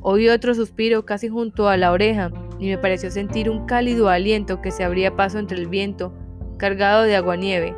Oí 0.00 0.30
otro 0.30 0.54
suspiro 0.54 1.04
casi 1.04 1.28
junto 1.28 1.68
a 1.68 1.76
la 1.76 1.92
oreja 1.92 2.30
y 2.58 2.68
me 2.68 2.78
pareció 2.78 3.10
sentir 3.10 3.50
un 3.50 3.66
cálido 3.66 4.08
aliento 4.08 4.62
que 4.62 4.70
se 4.70 4.82
abría 4.82 5.14
paso 5.14 5.38
entre 5.38 5.58
el 5.58 5.66
viento, 5.66 6.14
cargado 6.56 7.02
de 7.02 7.16
aguanieve. 7.16 7.76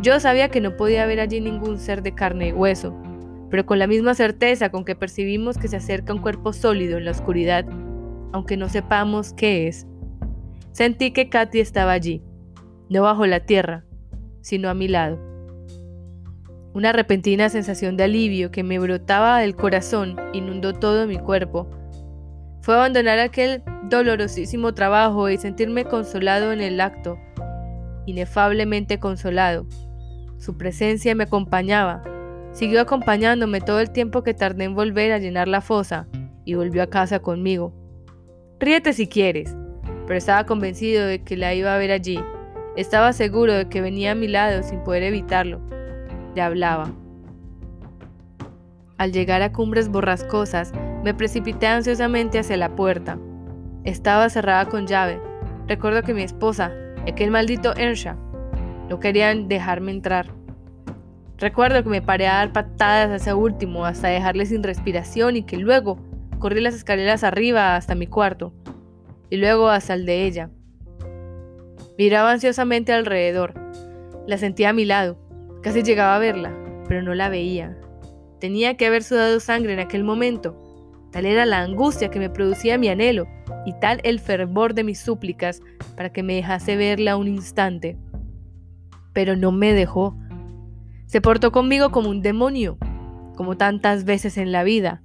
Yo 0.00 0.20
sabía 0.20 0.48
que 0.48 0.60
no 0.60 0.76
podía 0.76 1.02
haber 1.02 1.18
allí 1.18 1.40
ningún 1.40 1.76
ser 1.76 2.04
de 2.04 2.14
carne 2.14 2.50
y 2.50 2.52
hueso, 2.52 2.96
pero 3.50 3.66
con 3.66 3.80
la 3.80 3.88
misma 3.88 4.14
certeza 4.14 4.70
con 4.70 4.84
que 4.84 4.94
percibimos 4.94 5.58
que 5.58 5.66
se 5.66 5.78
acerca 5.78 6.14
un 6.14 6.22
cuerpo 6.22 6.52
sólido 6.52 6.98
en 6.98 7.06
la 7.06 7.10
oscuridad, 7.10 7.66
aunque 8.32 8.56
no 8.56 8.68
sepamos 8.68 9.32
qué 9.32 9.66
es. 9.66 9.88
Sentí 10.70 11.10
que 11.10 11.30
Katy 11.30 11.58
estaba 11.58 11.90
allí, 11.90 12.22
no 12.88 13.02
bajo 13.02 13.26
la 13.26 13.40
tierra, 13.40 13.84
sino 14.40 14.68
a 14.68 14.74
mi 14.74 14.86
lado. 14.86 15.33
Una 16.74 16.92
repentina 16.92 17.48
sensación 17.50 17.96
de 17.96 18.02
alivio 18.02 18.50
que 18.50 18.64
me 18.64 18.80
brotaba 18.80 19.38
del 19.38 19.54
corazón 19.54 20.16
inundó 20.32 20.72
todo 20.72 21.06
mi 21.06 21.18
cuerpo. 21.18 21.70
Fue 22.62 22.74
abandonar 22.74 23.20
aquel 23.20 23.62
dolorosísimo 23.88 24.74
trabajo 24.74 25.30
y 25.30 25.38
sentirme 25.38 25.84
consolado 25.84 26.50
en 26.50 26.60
el 26.60 26.80
acto, 26.80 27.16
inefablemente 28.06 28.98
consolado. 28.98 29.68
Su 30.36 30.58
presencia 30.58 31.14
me 31.14 31.22
acompañaba, 31.22 32.02
siguió 32.50 32.80
acompañándome 32.80 33.60
todo 33.60 33.78
el 33.78 33.92
tiempo 33.92 34.24
que 34.24 34.34
tardé 34.34 34.64
en 34.64 34.74
volver 34.74 35.12
a 35.12 35.18
llenar 35.18 35.46
la 35.46 35.60
fosa 35.60 36.08
y 36.44 36.54
volvió 36.54 36.82
a 36.82 36.90
casa 36.90 37.20
conmigo. 37.20 37.72
Ríete 38.58 38.94
si 38.94 39.06
quieres, 39.06 39.54
pero 40.08 40.18
estaba 40.18 40.44
convencido 40.44 41.06
de 41.06 41.22
que 41.22 41.36
la 41.36 41.54
iba 41.54 41.72
a 41.72 41.78
ver 41.78 41.92
allí, 41.92 42.18
estaba 42.76 43.12
seguro 43.12 43.52
de 43.52 43.68
que 43.68 43.80
venía 43.80 44.10
a 44.10 44.16
mi 44.16 44.26
lado 44.26 44.64
sin 44.64 44.82
poder 44.82 45.04
evitarlo. 45.04 45.73
Le 46.34 46.42
hablaba. 46.42 46.90
Al 48.96 49.12
llegar 49.12 49.42
a 49.42 49.52
cumbres 49.52 49.88
borrascosas, 49.88 50.72
me 51.02 51.14
precipité 51.14 51.66
ansiosamente 51.66 52.38
hacia 52.38 52.56
la 52.56 52.74
puerta. 52.74 53.18
Estaba 53.84 54.28
cerrada 54.30 54.66
con 54.66 54.86
llave. 54.86 55.20
Recuerdo 55.66 56.02
que 56.02 56.14
mi 56.14 56.22
esposa, 56.22 56.72
aquel 57.06 57.30
maldito 57.30 57.74
Ersha, 57.76 58.16
no 58.88 59.00
querían 59.00 59.48
dejarme 59.48 59.92
entrar. 59.92 60.32
Recuerdo 61.38 61.82
que 61.82 61.90
me 61.90 62.02
paré 62.02 62.28
a 62.28 62.36
dar 62.36 62.52
patadas 62.52 63.10
a 63.10 63.16
ese 63.16 63.34
último 63.34 63.84
hasta 63.84 64.08
dejarle 64.08 64.46
sin 64.46 64.62
respiración 64.62 65.36
y 65.36 65.42
que 65.42 65.56
luego 65.56 65.98
corrí 66.38 66.60
las 66.60 66.74
escaleras 66.74 67.24
arriba 67.24 67.76
hasta 67.76 67.94
mi 67.94 68.06
cuarto 68.06 68.52
y 69.30 69.36
luego 69.36 69.68
hasta 69.68 69.94
el 69.94 70.06
de 70.06 70.24
ella. 70.26 70.50
Miraba 71.98 72.30
ansiosamente 72.30 72.92
alrededor. 72.92 73.54
La 74.26 74.38
sentía 74.38 74.70
a 74.70 74.72
mi 74.72 74.84
lado. 74.84 75.23
Casi 75.64 75.82
llegaba 75.82 76.14
a 76.14 76.18
verla, 76.18 76.54
pero 76.86 77.00
no 77.00 77.14
la 77.14 77.30
veía. 77.30 77.74
Tenía 78.38 78.76
que 78.76 78.86
haber 78.86 79.02
sudado 79.02 79.40
sangre 79.40 79.72
en 79.72 79.78
aquel 79.78 80.04
momento. 80.04 80.60
Tal 81.10 81.24
era 81.24 81.46
la 81.46 81.62
angustia 81.62 82.10
que 82.10 82.18
me 82.18 82.28
producía 82.28 82.76
mi 82.76 82.88
anhelo 82.88 83.26
y 83.64 83.72
tal 83.80 83.98
el 84.04 84.20
fervor 84.20 84.74
de 84.74 84.84
mis 84.84 85.00
súplicas 85.00 85.62
para 85.96 86.12
que 86.12 86.22
me 86.22 86.34
dejase 86.34 86.76
verla 86.76 87.16
un 87.16 87.28
instante. 87.28 87.96
Pero 89.14 89.36
no 89.36 89.52
me 89.52 89.72
dejó. 89.72 90.14
Se 91.06 91.22
portó 91.22 91.50
conmigo 91.50 91.90
como 91.90 92.10
un 92.10 92.20
demonio, 92.20 92.76
como 93.34 93.56
tantas 93.56 94.04
veces 94.04 94.36
en 94.36 94.52
la 94.52 94.64
vida. 94.64 95.02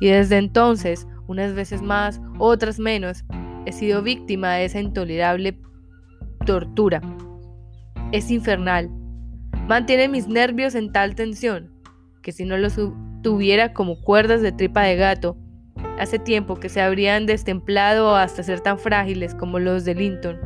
Y 0.00 0.08
desde 0.08 0.36
entonces, 0.36 1.08
unas 1.28 1.54
veces 1.54 1.80
más, 1.80 2.20
otras 2.38 2.78
menos, 2.78 3.24
he 3.64 3.72
sido 3.72 4.02
víctima 4.02 4.52
de 4.52 4.66
esa 4.66 4.80
intolerable 4.80 5.58
tortura. 6.44 7.00
Es 8.12 8.30
infernal. 8.30 8.90
Mantiene 9.68 10.08
mis 10.08 10.26
nervios 10.28 10.74
en 10.74 10.92
tal 10.92 11.14
tensión 11.14 11.70
que 12.22 12.32
si 12.32 12.46
no 12.46 12.56
los 12.56 12.80
tuviera 13.22 13.74
como 13.74 14.00
cuerdas 14.00 14.40
de 14.40 14.50
tripa 14.50 14.82
de 14.82 14.96
gato, 14.96 15.36
hace 15.98 16.18
tiempo 16.18 16.56
que 16.56 16.70
se 16.70 16.80
habrían 16.80 17.26
destemplado 17.26 18.16
hasta 18.16 18.42
ser 18.42 18.60
tan 18.60 18.78
frágiles 18.78 19.34
como 19.34 19.58
los 19.58 19.84
de 19.84 19.94
Linton. 19.94 20.38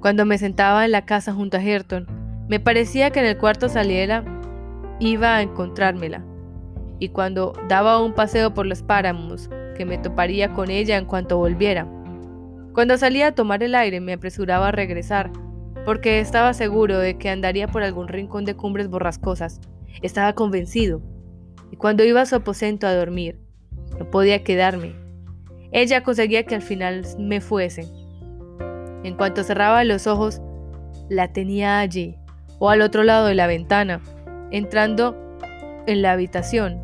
Cuando 0.00 0.26
me 0.26 0.38
sentaba 0.38 0.84
en 0.84 0.90
la 0.90 1.04
casa 1.04 1.32
junto 1.32 1.56
a 1.56 1.60
Ayrton, 1.60 2.06
me 2.48 2.58
parecía 2.58 3.10
que 3.10 3.20
en 3.20 3.26
el 3.26 3.38
cuarto 3.38 3.68
saliera 3.68 4.24
iba 4.98 5.36
a 5.36 5.42
encontrármela, 5.42 6.24
y 6.98 7.10
cuando 7.10 7.52
daba 7.68 8.02
un 8.02 8.12
paseo 8.12 8.54
por 8.54 8.66
los 8.66 8.82
páramos, 8.82 9.50
que 9.76 9.84
me 9.84 9.98
toparía 9.98 10.52
con 10.52 10.70
ella 10.70 10.96
en 10.96 11.04
cuanto 11.04 11.38
volviera. 11.38 11.86
Cuando 12.72 12.98
salía 12.98 13.28
a 13.28 13.34
tomar 13.36 13.62
el 13.62 13.74
aire 13.74 14.00
me 14.00 14.14
apresuraba 14.14 14.68
a 14.68 14.72
regresar, 14.72 15.30
porque 15.86 16.18
estaba 16.18 16.52
seguro 16.52 16.98
de 16.98 17.16
que 17.16 17.30
andaría 17.30 17.68
por 17.68 17.84
algún 17.84 18.08
rincón 18.08 18.44
de 18.44 18.56
cumbres 18.56 18.88
borrascosas. 18.88 19.60
Estaba 20.02 20.34
convencido. 20.34 21.00
Y 21.70 21.76
cuando 21.76 22.02
iba 22.02 22.20
a 22.20 22.26
su 22.26 22.34
aposento 22.34 22.88
a 22.88 22.94
dormir, 22.94 23.38
no 23.96 24.10
podía 24.10 24.42
quedarme. 24.42 24.96
Ella 25.70 26.02
conseguía 26.02 26.42
que 26.42 26.56
al 26.56 26.62
final 26.62 27.06
me 27.20 27.40
fuese. 27.40 27.86
En 29.04 29.14
cuanto 29.16 29.44
cerraba 29.44 29.84
los 29.84 30.08
ojos, 30.08 30.42
la 31.08 31.32
tenía 31.32 31.78
allí, 31.78 32.16
o 32.58 32.68
al 32.68 32.82
otro 32.82 33.04
lado 33.04 33.26
de 33.26 33.36
la 33.36 33.46
ventana, 33.46 34.02
entrando 34.50 35.16
en 35.86 36.02
la 36.02 36.12
habitación, 36.12 36.80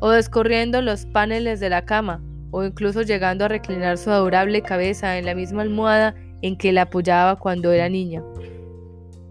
o 0.00 0.08
descorriendo 0.08 0.80
los 0.80 1.04
paneles 1.04 1.60
de 1.60 1.68
la 1.68 1.84
cama, 1.84 2.22
o 2.50 2.64
incluso 2.64 3.02
llegando 3.02 3.44
a 3.44 3.48
reclinar 3.48 3.98
su 3.98 4.10
adorable 4.10 4.62
cabeza 4.62 5.18
en 5.18 5.26
la 5.26 5.34
misma 5.34 5.60
almohada 5.60 6.14
en 6.40 6.56
que 6.56 6.72
la 6.72 6.82
apoyaba 6.82 7.36
cuando 7.36 7.72
era 7.72 7.88
niña. 7.88 8.22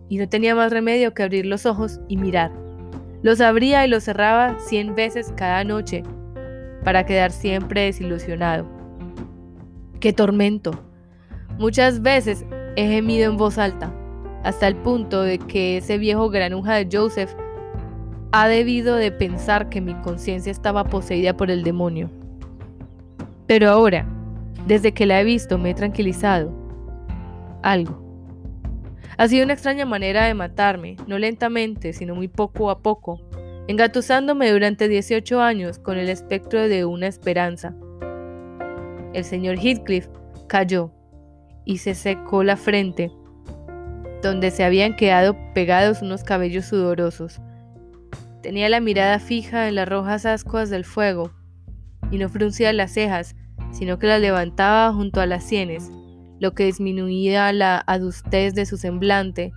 Y 0.09 0.17
no 0.17 0.29
tenía 0.29 0.55
más 0.55 0.71
remedio 0.71 1.13
que 1.13 1.23
abrir 1.23 1.45
los 1.45 1.65
ojos 1.65 1.99
y 2.07 2.17
mirar. 2.17 2.51
Los 3.21 3.41
abría 3.41 3.85
y 3.85 3.89
los 3.89 4.03
cerraba 4.03 4.57
cien 4.59 4.95
veces 4.95 5.33
cada 5.35 5.63
noche 5.63 6.03
para 6.83 7.05
quedar 7.05 7.31
siempre 7.31 7.81
desilusionado. 7.81 8.65
¡Qué 9.99 10.13
tormento! 10.13 10.71
Muchas 11.57 12.01
veces 12.01 12.45
he 12.75 12.87
gemido 12.87 13.29
en 13.29 13.37
voz 13.37 13.57
alta, 13.57 13.91
hasta 14.43 14.67
el 14.67 14.75
punto 14.75 15.23
de 15.23 15.39
que 15.39 15.77
ese 15.77 15.97
viejo 15.97 16.29
granuja 16.29 16.75
de 16.75 16.87
Joseph 16.91 17.31
ha 18.31 18.47
debido 18.47 18.95
de 18.95 19.11
pensar 19.11 19.69
que 19.69 19.81
mi 19.81 19.95
conciencia 19.95 20.51
estaba 20.51 20.83
poseída 20.83 21.35
por 21.35 21.49
el 21.49 21.63
demonio. 21.63 22.09
Pero 23.47 23.69
ahora, 23.69 24.07
desde 24.67 24.93
que 24.93 25.05
la 25.05 25.19
he 25.19 25.23
visto, 25.23 25.57
me 25.57 25.71
he 25.71 25.73
tranquilizado. 25.73 26.53
Algo. 27.63 28.06
Ha 29.17 29.27
sido 29.27 29.45
una 29.45 29.53
extraña 29.53 29.85
manera 29.85 30.25
de 30.25 30.35
matarme, 30.35 30.95
no 31.07 31.17
lentamente, 31.17 31.91
sino 31.91 32.13
muy 32.13 32.27
poco 32.27 32.69
a 32.69 32.83
poco, 32.83 33.19
engatusándome 33.67 34.51
durante 34.51 34.87
18 34.87 35.41
años 35.41 35.79
con 35.79 35.97
el 35.97 36.09
espectro 36.09 36.67
de 36.67 36.85
una 36.85 37.07
esperanza. 37.07 37.73
El 39.13 39.23
señor 39.23 39.57
Heathcliff 39.57 40.07
cayó 40.47 40.91
y 41.65 41.79
se 41.79 41.95
secó 41.95 42.43
la 42.43 42.57
frente, 42.57 43.11
donde 44.21 44.51
se 44.51 44.63
habían 44.63 44.95
quedado 44.95 45.35
pegados 45.55 46.03
unos 46.03 46.23
cabellos 46.23 46.65
sudorosos. 46.65 47.41
Tenía 48.43 48.69
la 48.69 48.81
mirada 48.81 49.17
fija 49.17 49.67
en 49.67 49.75
las 49.75 49.89
rojas 49.89 50.27
ascuas 50.27 50.69
del 50.69 50.85
fuego, 50.85 51.31
y 52.11 52.19
no 52.19 52.29
fruncía 52.29 52.71
las 52.71 52.93
cejas, 52.93 53.35
sino 53.71 53.97
que 53.97 54.05
las 54.05 54.21
levantaba 54.21 54.93
junto 54.93 55.21
a 55.21 55.25
las 55.25 55.43
sienes, 55.43 55.91
lo 56.39 56.53
que 56.53 56.65
disminuía 56.65 57.51
la 57.53 57.83
adustez 57.87 58.53
de 58.53 58.65
su 58.65 58.77
semblante, 58.77 59.51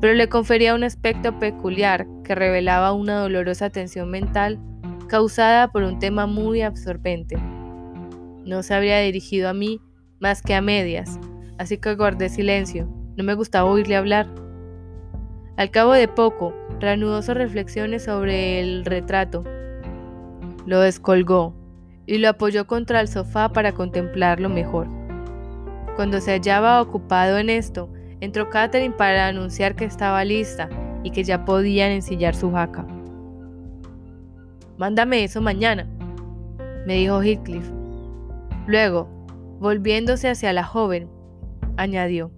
pero 0.00 0.14
le 0.14 0.28
confería 0.28 0.74
un 0.74 0.84
aspecto 0.84 1.38
peculiar 1.38 2.06
que 2.24 2.34
revelaba 2.34 2.92
una 2.92 3.20
dolorosa 3.20 3.70
tensión 3.70 4.10
mental 4.10 4.58
causada 5.08 5.70
por 5.70 5.82
un 5.82 5.98
tema 5.98 6.26
muy 6.26 6.62
absorbente. 6.62 7.36
No 8.44 8.62
se 8.62 8.74
habría 8.74 9.00
dirigido 9.00 9.48
a 9.48 9.54
mí 9.54 9.80
más 10.18 10.42
que 10.42 10.54
a 10.54 10.60
medias, 10.60 11.18
así 11.58 11.78
que 11.78 11.94
guardé 11.94 12.28
silencio. 12.28 12.88
No 13.16 13.24
me 13.24 13.34
gustaba 13.34 13.68
oírle 13.68 13.96
hablar. 13.96 14.26
Al 15.56 15.70
cabo 15.70 15.92
de 15.92 16.08
poco, 16.08 16.54
reanudó 16.78 17.20
sus 17.22 17.34
reflexiones 17.34 18.04
sobre 18.04 18.60
el 18.60 18.84
retrato. 18.84 19.44
Lo 20.64 20.80
descolgó 20.80 21.54
y 22.06 22.18
lo 22.18 22.30
apoyó 22.30 22.66
contra 22.66 23.00
el 23.00 23.08
sofá 23.08 23.50
para 23.52 23.72
contemplarlo 23.72 24.48
mejor. 24.48 24.99
Cuando 25.96 26.20
se 26.20 26.32
hallaba 26.32 26.80
ocupado 26.80 27.38
en 27.38 27.50
esto, 27.50 27.92
entró 28.20 28.50
Catherine 28.50 28.94
para 28.94 29.26
anunciar 29.26 29.76
que 29.76 29.84
estaba 29.84 30.24
lista 30.24 30.68
y 31.02 31.10
que 31.10 31.24
ya 31.24 31.44
podían 31.44 31.90
ensillar 31.90 32.34
su 32.34 32.52
jaca. 32.52 32.86
Mándame 34.76 35.24
eso 35.24 35.40
mañana, 35.40 35.86
me 36.86 36.94
dijo 36.94 37.22
Heathcliff. 37.22 37.70
Luego, 38.66 39.08
volviéndose 39.58 40.28
hacia 40.28 40.52
la 40.52 40.64
joven, 40.64 41.08
añadió, 41.76 42.30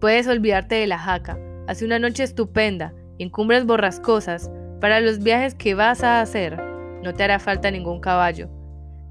Puedes 0.00 0.28
olvidarte 0.28 0.74
de 0.74 0.86
la 0.86 0.98
jaca. 0.98 1.38
Hace 1.66 1.84
una 1.84 1.98
noche 1.98 2.22
estupenda 2.22 2.92
en 3.18 3.30
cumbres 3.30 3.64
borrascosas 3.64 4.50
para 4.80 5.00
los 5.00 5.20
viajes 5.20 5.54
que 5.54 5.74
vas 5.74 6.04
a 6.04 6.20
hacer. 6.20 6.62
No 7.02 7.14
te 7.14 7.24
hará 7.24 7.38
falta 7.38 7.70
ningún 7.70 8.00
caballo. 8.00 8.50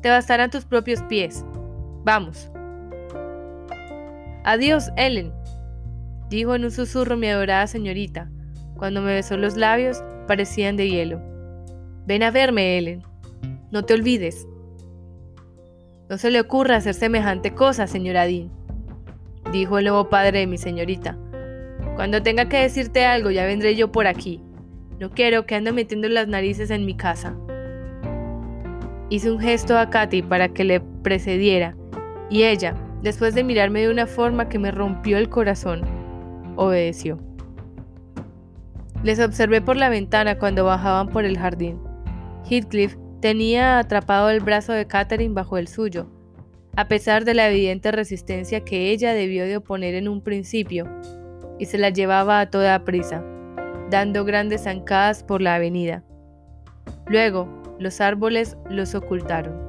Te 0.02 0.10
bastarán 0.10 0.52
tus 0.52 0.64
propios 0.66 1.02
pies. 1.04 1.44
Vamos. 2.04 2.52
Adiós, 4.48 4.92
Ellen, 4.96 5.34
dijo 6.30 6.54
en 6.54 6.66
un 6.66 6.72
susurro 6.72 7.18
mi 7.18 7.28
adorada 7.28 7.66
señorita. 7.66 8.30
Cuando 8.78 9.02
me 9.02 9.16
besó 9.16 9.38
los 9.38 9.58
labios, 9.58 10.04
parecían 10.28 10.78
de 10.78 10.88
hielo. 10.88 11.20
Ven 12.06 12.22
a 12.22 12.30
verme, 12.30 12.78
Ellen. 12.78 13.02
No 13.72 13.86
te 13.86 13.96
olvides. 13.96 14.48
No 16.10 16.20
se 16.20 16.30
le 16.30 16.40
ocurra 16.40 16.76
hacer 16.76 16.94
semejante 16.94 17.56
cosa, 17.56 17.88
señora 17.88 18.28
Dean, 18.28 18.52
dijo 19.52 19.80
el 19.80 19.86
nuevo 19.86 20.10
padre 20.10 20.42
de 20.42 20.48
mi 20.48 20.60
señorita. 20.60 21.18
Cuando 21.96 22.22
tenga 22.22 22.48
que 22.48 22.62
decirte 22.62 23.04
algo, 23.04 23.32
ya 23.32 23.48
vendré 23.48 23.76
yo 23.76 23.92
por 23.92 24.06
aquí. 24.06 24.44
No 25.00 25.10
quiero 25.10 25.48
que 25.48 25.56
ande 25.56 25.72
metiendo 25.72 26.08
las 26.08 26.28
narices 26.28 26.70
en 26.70 26.86
mi 26.86 26.96
casa. 26.96 27.36
Hice 29.10 29.32
un 29.32 29.40
gesto 29.40 29.76
a 29.76 29.90
Katy 29.90 30.22
para 30.22 30.50
que 30.50 30.64
le 30.64 30.82
precediera, 30.82 31.76
y 32.30 32.44
ella, 32.44 32.76
después 33.06 33.36
de 33.36 33.44
mirarme 33.44 33.82
de 33.82 33.92
una 33.92 34.08
forma 34.08 34.50
que 34.50 34.58
me 34.58 34.72
rompió 34.72 35.20
el 35.20 35.30
corazón, 35.30 35.84
obedeció. 36.56 37.20
Les 39.04 39.20
observé 39.20 39.62
por 39.62 39.78
la 39.78 39.90
ventana 39.90 40.40
cuando 40.40 40.66
bajaban 40.66 41.10
por 41.10 41.24
el 41.24 41.38
jardín. 41.38 41.80
Heathcliff 42.50 42.96
tenía 43.22 43.78
atrapado 43.78 44.32
el 44.32 44.40
brazo 44.40 44.74
de 44.74 44.88
Catherine 44.88 45.36
bajo 45.36 45.60
el 45.60 45.68
suyo, 45.68 46.08
a 46.76 46.88
pesar 46.88 47.26
de 47.26 47.36
la 47.36 47.48
evidente 47.48 47.92
resistencia 47.92 48.62
que 48.62 48.90
ella 48.90 49.14
debió 49.14 49.46
de 49.46 49.58
oponer 49.58 49.94
en 49.94 50.08
un 50.08 50.22
principio, 50.22 50.90
y 51.60 51.66
se 51.66 51.78
la 51.78 51.92
llevaba 51.92 52.40
a 52.40 52.50
toda 52.50 52.86
prisa, 52.86 53.24
dando 53.92 54.26
grandes 54.26 54.64
zancadas 54.64 55.24
por 55.24 55.44
la 55.44 55.54
avenida. 55.54 56.04
Luego, 57.06 57.48
los 57.78 58.02
árboles 58.02 58.58
los 58.68 58.96
ocultaron. 58.96 59.65